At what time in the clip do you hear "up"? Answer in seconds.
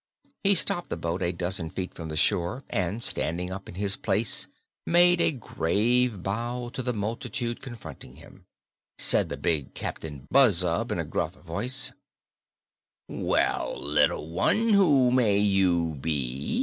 3.51-3.69